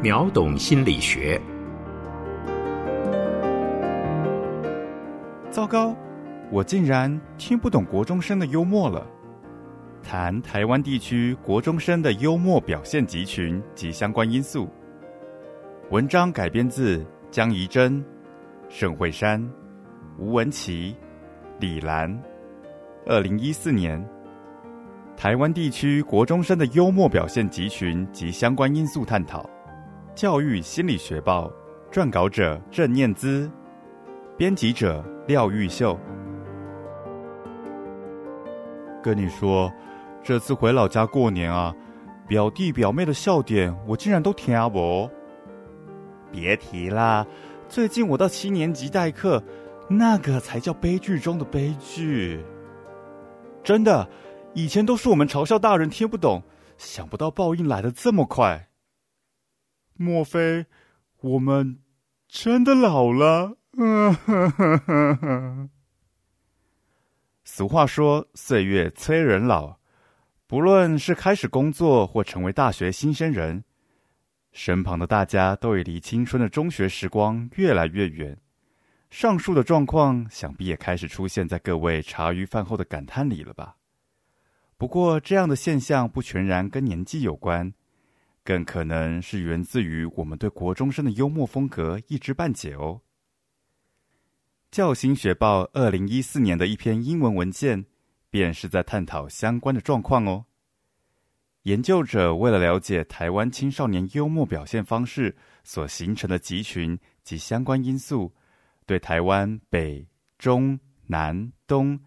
[0.00, 1.40] 秒懂心理学。
[5.50, 5.92] 糟糕，
[6.52, 9.04] 我竟然听不懂国中生的幽默了。
[10.00, 14.68] 谈台湾地区国中生的幽默表现集群及相关因素。
[15.90, 18.02] 文章改编自江怡真、
[18.68, 19.44] 盛惠珊、
[20.16, 20.94] 吴文琪、
[21.58, 22.08] 李兰。
[23.04, 24.00] 二零一四年，
[25.16, 29.44] 台湾地区国中生的幽默表现集群及相关因素探讨。
[30.18, 31.48] 教育心理学报
[31.92, 33.48] 撰稿者郑念姿，
[34.36, 35.96] 编辑者廖玉秀。
[39.00, 39.72] 跟你说，
[40.20, 41.72] 这次回老家过年啊，
[42.26, 45.08] 表弟表妹的笑点我竟然都听不。
[46.32, 47.24] 别提啦，
[47.68, 49.40] 最近我到七年级代课，
[49.88, 52.44] 那个才叫悲剧中的悲剧。
[53.62, 54.08] 真的，
[54.52, 56.42] 以前都是我们嘲笑大人听不懂，
[56.76, 58.67] 想不到报应来得这么快。
[59.98, 60.64] 莫非
[61.20, 61.80] 我们
[62.28, 63.58] 真的老了？
[67.42, 69.78] 俗话说，岁月催人老。
[70.46, 73.64] 不论是开始工作或成为大学新鲜人。
[74.52, 78.38] 身旁的大家都已离青春的中学时光越来越远，
[79.10, 83.76] 上述的状况想必也开始出现在各位茶余饭后的感叹里了吧？
[84.76, 87.74] 不过，这样的现象不全然跟年纪有关，
[88.48, 93.02] 更可能是源自于我们对国中生的幽默风格一知半解哦。
[94.70, 97.84] 教新学报二零一四年的一篇英文文件，
[98.30, 100.46] 便是在探讨相关的状况哦。
[101.64, 108.34] 研究者为了了解台湾青少年幽默表现方式所形成的集群及相关因素，
[108.86, 112.00] 对台湾北、中、南、东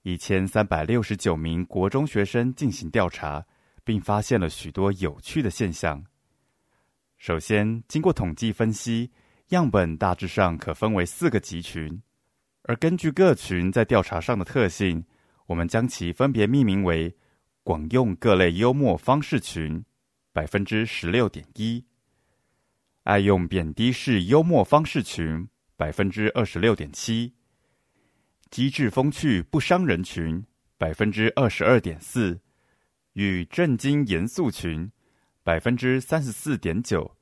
[0.00, 3.44] 一千三百六十九名国中学生进行调查，
[3.88, 6.04] 并发现了许多有趣的现象。
[7.16, 9.10] 首先，经过统计分析，
[9.48, 12.02] 样本大致上可分为四个集群，
[12.64, 15.02] 而根据各群在调查上的特性，
[15.46, 17.16] 我们将其分别命名为。
[17.62, 19.82] 广用各类幽默方式群，
[20.34, 21.82] 百分之十六点一；
[23.04, 27.32] 爱用贬低式幽默方式群，百分之二十六点七；
[28.50, 30.44] 机智风趣不伤人群，
[30.76, 32.38] 百分之二十二点四；
[33.12, 34.90] 与震惊严肃群，
[35.42, 37.16] 百分之三十四点九。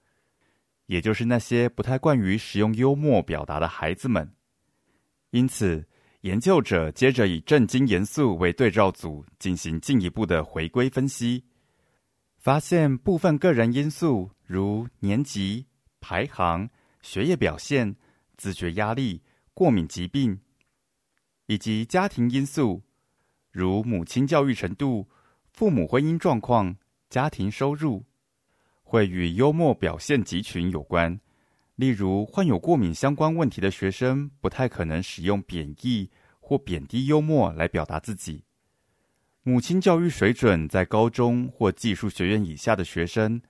[0.87, 4.33] 也就是那些不太惯于使用幽默表达的孩子们。
[5.31, 5.87] 因此。
[6.23, 11.45] 研究者接着以震惊严肃为对照组进行进一步的回归分析，
[12.39, 15.67] 发现部分个人因素，如年级、
[16.01, 16.69] 排行、
[17.01, 17.95] 学业表现、
[18.37, 19.23] 自觉压力、
[19.55, 20.41] 过敏疾病，
[21.47, 22.83] 以及家庭因素，
[23.53, 25.09] 如母亲教育程度、
[25.57, 26.77] 父母婚姻状况、
[27.09, 28.05] 家庭收入，
[28.83, 31.19] 会与幽默表现集群有关。
[31.77, 38.45] 例如，患有过敏相关问题的学生不太可能使用贬义或贬低幽默来表达自己。
[39.45, 43.41] 母亲教育水准在高中或技术学院以下的学生，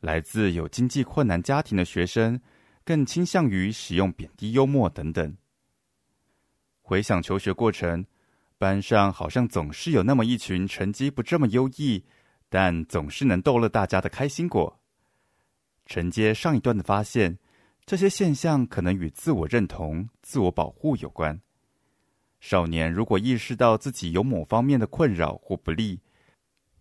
[0.00, 2.40] 来自有经济困难家庭的学生，
[2.84, 5.36] 更倾向于使用贬低幽默等等。
[6.82, 8.04] 回想求学过程，
[8.58, 12.04] 班上好像总是有那么一群成绩不这么优异，
[12.48, 14.80] 但总是能逗乐大家的开心果。
[15.86, 17.38] 承接上一段的发现。
[17.86, 21.40] 这些现象可能与自我认同、自我保护有关。
[22.38, 25.98] 少年如果意识到自己有某方面的困扰或不利，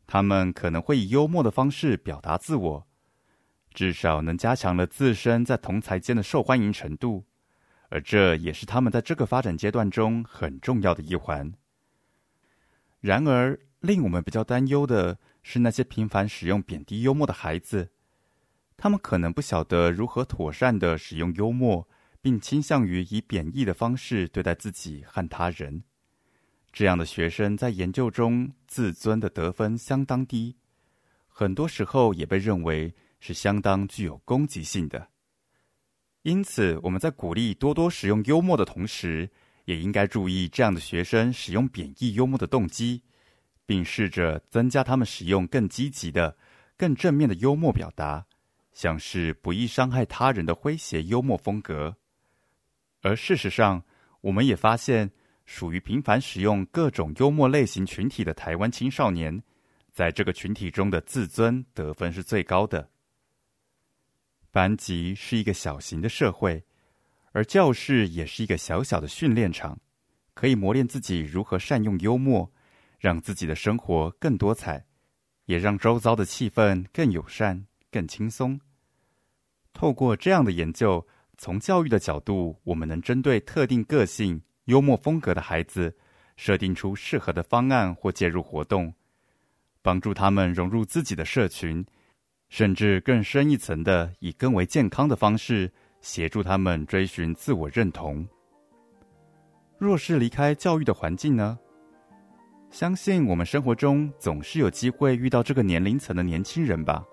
[0.05, 2.87] 他们可能会以幽默的方式表达自我，
[3.73, 7.23] 至少能加强了自身在同侪间的受欢迎程度，
[7.87, 11.49] 而这也是他们在这个发展阶段中很重要的一环。
[12.99, 17.89] 然而，令我们比较担忧的是那些频繁使用贬低幽默的孩子。
[18.75, 21.87] 他们可能不晓得如何妥善地使用幽默，
[22.21, 25.83] 并倾向于以贬义的方式对待自己和他人。
[26.71, 30.57] 这样的学生在研究中自尊的得分相当低，
[31.27, 35.07] 很多时候也被认为是相当具有攻击性的。
[36.21, 39.31] 因此，我们在鼓励多多使用幽默的同时，
[39.67, 43.03] 也应该注意这样的学生使用贬义幽默的动机，
[43.65, 46.37] 并试着增加他们使用更积极的、
[46.77, 48.25] 更正面的幽默表达。
[48.71, 51.97] 像是不易伤害他人的诙谐幽默风格，
[53.01, 53.83] 而事实上，
[54.21, 55.11] 我们也发现，
[55.45, 59.43] 属于频繁使用各种幽默类型群体的台湾青少年，
[59.91, 62.89] 在这个群体中的自尊得分是最高的。
[64.49, 66.63] 班级是一个小型的社会，
[67.37, 69.79] 而教室也是一个小小的训练场，
[70.33, 72.51] 可以磨练自己如何善用幽默，
[72.97, 74.83] 让自己的生活更多彩，
[75.45, 78.59] 也让周遭的气氛更友善、更轻松。
[79.71, 81.05] 透过这样的研究，
[81.37, 85.95] 从教育的角度，我们能针对特定个性、幽默风格的孩子，
[86.37, 88.91] 设定出适合的方案或介入活动，
[89.83, 91.85] 帮助他们融入自己的社群，
[92.49, 95.71] 甚至更深一层的，以更为健康的方式，
[96.07, 98.25] 协助他们追寻自我认同。
[99.77, 101.59] 若是离开教育的环境呢？
[102.69, 107.03] 相信我们生活中总是有机会遇到这个年龄层的年轻人吧。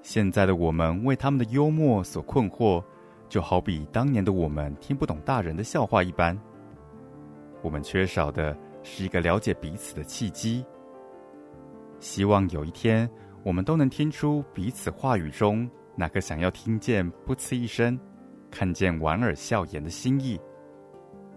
[0.00, 2.80] 现在的我们为他们的幽默所困惑，
[3.28, 6.38] 就好比当年的我们听不懂大人的笑话一般。
[7.62, 10.64] 我们缺少的是一个了解彼此的契机。
[11.98, 13.10] 希望有一天，
[13.42, 17.98] 我们都能听出彼此话语中那个想要听见“噗呲”一声，
[18.50, 20.38] 看见莞尔笑颜的心意。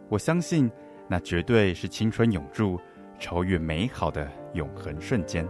[0.10, 0.70] 我相信，
[1.08, 2.78] 那绝对是青春永驻、
[3.20, 5.48] 超越美好的永恒瞬间。